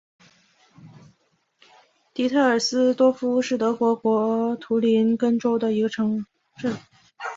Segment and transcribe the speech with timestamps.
[2.11, 6.01] 迪特尔斯多夫是德国图林根州的一个市
[6.57, 6.75] 镇。